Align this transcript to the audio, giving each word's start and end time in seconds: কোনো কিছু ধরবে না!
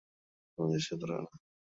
কোনো 0.57 0.73
কিছু 0.73 0.93
ধরবে 1.01 1.23
না! 1.25 1.33